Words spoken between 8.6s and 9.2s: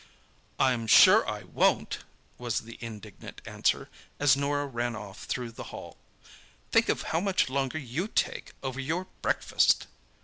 over your